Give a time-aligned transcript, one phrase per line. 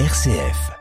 [0.00, 0.72] RCF.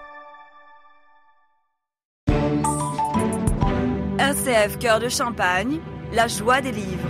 [4.17, 5.78] RCF Cœur de Champagne,
[6.14, 7.08] la joie des livres.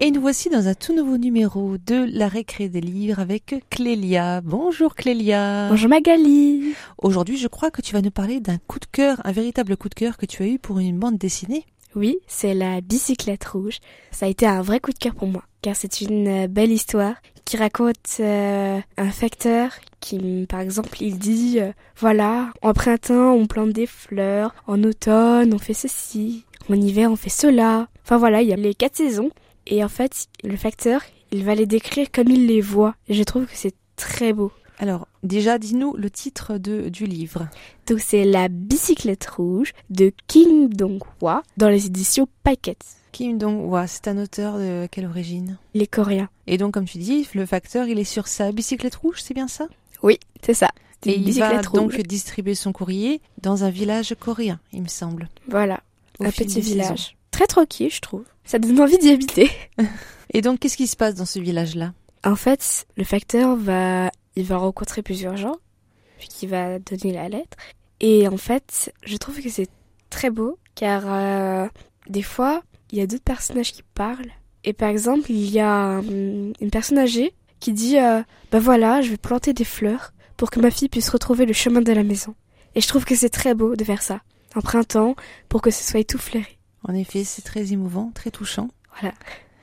[0.00, 4.42] Et nous voici dans un tout nouveau numéro de la récré des livres avec Clélia.
[4.42, 5.68] Bonjour Clélia.
[5.70, 6.74] Bonjour Magali.
[6.98, 9.88] Aujourd'hui, je crois que tu vas nous parler d'un coup de cœur, un véritable coup
[9.88, 11.64] de cœur que tu as eu pour une bande dessinée.
[11.98, 13.78] Oui, c'est la bicyclette rouge.
[14.12, 16.70] Ça a été un vrai coup de cœur pour moi, car c'est une euh, belle
[16.70, 23.32] histoire qui raconte euh, un facteur qui, par exemple, il dit, euh, voilà, en printemps
[23.32, 27.88] on plante des fleurs, en automne on fait ceci, en hiver on fait cela.
[28.04, 29.30] Enfin voilà, il y a les quatre saisons.
[29.66, 31.00] Et en fait, le facteur,
[31.32, 32.94] il va les décrire comme il les voit.
[33.08, 34.52] Et je trouve que c'est très beau.
[34.78, 37.48] Alors, déjà, dis-nous le titre de, du livre.
[37.86, 42.84] Donc c'est La bicyclette rouge de Kim Dong-hwa dans les éditions Paquette.
[43.12, 45.58] Kim Dong-hwa, c'est un auteur de quelle origine?
[45.74, 46.28] Les Coréens.
[46.46, 49.48] Et donc, comme tu dis, le facteur, il est sur sa bicyclette rouge, c'est bien
[49.48, 49.66] ça?
[50.02, 50.70] Oui, c'est ça.
[51.06, 51.72] Et il va rouge.
[51.72, 55.28] donc distribuer son courrier dans un village coréen, il me semble.
[55.48, 55.80] Voilà,
[56.18, 56.88] au un petit village.
[56.88, 57.10] saisons.
[57.30, 58.24] Très tranquille, je trouve.
[58.44, 59.50] Ça donne envie d'y habiter.
[60.32, 61.92] Et donc, qu'est-ce qui se passe dans ce village-là?
[62.24, 65.56] En fait, le facteur va, il va rencontrer plusieurs gens,
[66.18, 67.56] puis qui va donner la lettre.
[68.00, 69.68] Et en fait, je trouve que c'est
[70.10, 71.66] très beau, car euh,
[72.08, 74.30] des fois, il y a d'autres personnages qui parlent.
[74.64, 78.22] Et par exemple, il y a hum, une personne âgée qui dit, euh,
[78.52, 81.80] bah voilà, je vais planter des fleurs pour que ma fille puisse retrouver le chemin
[81.80, 82.34] de la maison.
[82.76, 84.20] Et je trouve que c'est très beau de faire ça,
[84.54, 85.16] en printemps,
[85.48, 86.58] pour que ce soit tout fleuri.
[86.84, 88.68] En effet, c'est très émouvant, très touchant.
[89.00, 89.14] Voilà.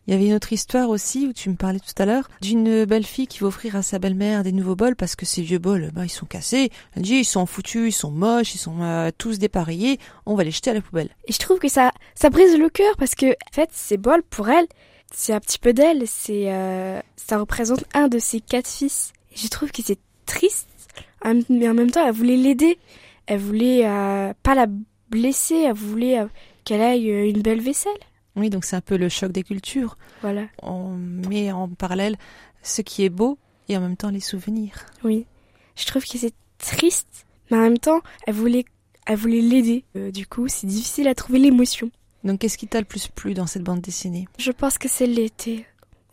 [0.07, 2.85] Il y avait une autre histoire aussi où tu me parlais tout à l'heure d'une
[2.85, 5.57] belle fille qui va offrir à sa belle-mère des nouveaux bols parce que ces vieux
[5.57, 6.69] bols, bah, ils sont cassés.
[6.95, 9.99] Elle dit ils sont foutus, ils sont moches, ils sont euh, tous dépareillés.
[10.25, 11.09] On va les jeter à la poubelle.
[11.27, 14.23] Et je trouve que ça, ça brise le cœur parce que, en fait, ces bols,
[14.29, 14.67] pour elle,
[15.13, 16.03] c'est un petit peu d'elle.
[16.07, 19.13] C'est, euh, ça représente un de ses quatre fils.
[19.33, 20.67] Et je trouve que c'est triste,
[21.49, 22.77] mais en même temps, elle voulait l'aider.
[23.27, 24.67] Elle voulait euh, pas la
[25.09, 25.55] blesser.
[25.55, 26.27] Elle voulait euh,
[26.63, 27.93] qu'elle aille euh, une belle vaisselle.
[28.35, 29.97] Oui, donc c'est un peu le choc des cultures.
[30.21, 30.47] Voilà.
[30.61, 32.17] On met en parallèle
[32.63, 33.37] ce qui est beau
[33.69, 34.85] et en même temps les souvenirs.
[35.03, 35.25] Oui.
[35.75, 38.65] Je trouve que c'est triste, mais en même temps, elle voulait,
[39.05, 39.83] elle voulait l'aider.
[39.95, 41.89] Euh, du coup, c'est difficile à trouver l'émotion.
[42.23, 44.27] Donc qu'est-ce qui t'a le plus plu dans cette bande dessinée?
[44.39, 45.65] Je pense que c'est l'été,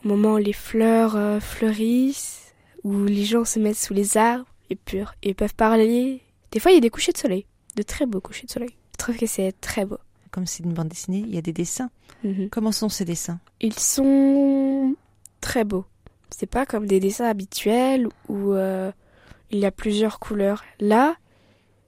[0.04, 2.52] au moment où les fleurs euh, fleurissent,
[2.84, 6.20] où les gens se mettent sous les arbres et, pur, et peuvent parler.
[6.50, 7.46] Des fois, il y a des couchers de soleil,
[7.76, 8.76] de très beaux couchers de soleil.
[8.92, 9.98] Je trouve que c'est très beau.
[10.32, 11.90] Comme c'est une bande dessinée, il y a des dessins.
[12.24, 12.48] Mhm.
[12.50, 13.38] Comment sont ces dessins?
[13.60, 14.96] Ils sont
[15.40, 15.84] très beaux.
[16.30, 18.90] C'est pas comme des dessins habituels où euh,
[19.50, 20.64] il y a plusieurs couleurs.
[20.80, 21.16] Là,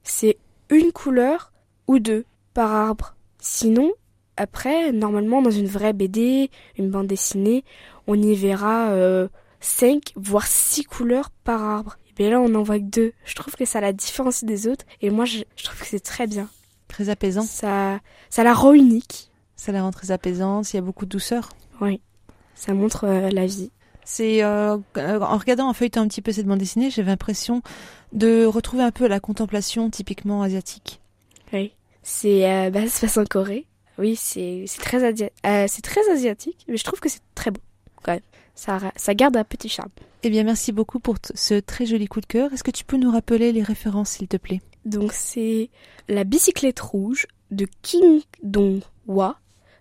[0.03, 0.37] c'est
[0.69, 1.53] une couleur
[1.88, 3.16] ou deux par arbre.
[3.41, 3.93] Sinon,
[4.37, 7.65] après, normalement, dans une vraie BD, une bande dessinée,
[8.06, 9.28] on y verra euh,
[9.60, 11.97] cinq, voire six couleurs par arbre.
[12.10, 13.12] Et bien là, on n'en voit que deux.
[13.25, 14.84] Je trouve que ça la différencie des autres.
[15.00, 16.50] Et moi, je, je trouve que c'est très bien.
[16.94, 17.43] Très apaisant.
[17.43, 17.99] Ça,
[18.31, 19.28] ça la rend unique.
[19.56, 20.72] Ça la rend très apaisante.
[20.72, 21.49] Il y a beaucoup de douceur.
[21.81, 22.00] Oui.
[22.55, 23.72] Ça montre euh, la vie.
[24.05, 27.62] C'est euh, en regardant, en feuilletant un petit peu cette bande dessinée, j'avais l'impression
[28.12, 31.00] de retrouver un peu la contemplation typiquement asiatique.
[31.53, 31.72] Oui.
[32.04, 33.66] C'est euh, bah, ça se passe en Corée.
[33.99, 37.60] Oui, c'est très euh, c'est très asiatique, mais je trouve que c'est très beau
[38.04, 38.21] quand même.
[38.54, 39.91] Ça ça garde un petit charme.
[40.22, 42.53] Eh bien, merci beaucoup pour ce très joli coup de cœur.
[42.53, 44.60] Est-ce que tu peux nous rappeler les références, s'il te plaît?
[44.84, 45.71] Donc c'est
[46.09, 49.37] La bicyclette rouge de Kim Dong-hwa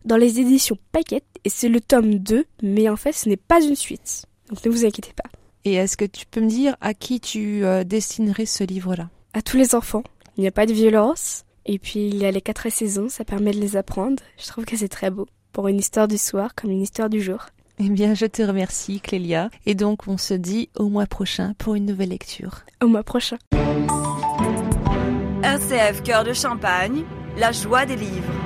[0.06, 3.62] dans les éditions Paquette et c'est le tome 2, mais en fait ce n'est pas
[3.62, 4.26] une suite.
[4.50, 5.30] Donc ne vous inquiétez pas.
[5.66, 9.10] Et est-ce que tu peux me dire à qui tu euh, destinerais ce livre-là?
[9.34, 10.04] À tous les enfants,
[10.38, 13.24] il n'y a pas de violence et puis il y a les quatre saisons, ça
[13.24, 14.22] permet de les apprendre.
[14.38, 17.22] Je trouve que c'est très beau pour une histoire du soir comme une histoire du
[17.22, 17.46] jour.
[17.80, 19.50] Eh bien, je te remercie, Clélia.
[19.66, 22.62] Et donc, on se dit au mois prochain pour une nouvelle lecture.
[22.84, 23.38] Au mois prochain.
[25.54, 27.04] RCF Cœur de Champagne,
[27.38, 28.43] la joie des livres.